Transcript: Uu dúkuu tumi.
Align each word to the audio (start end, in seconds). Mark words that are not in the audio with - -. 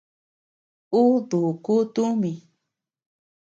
Uu 0.99 1.15
dúkuu 1.29 1.83
tumi. 1.93 2.33